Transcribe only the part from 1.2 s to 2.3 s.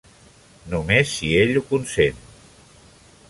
ell ho consent.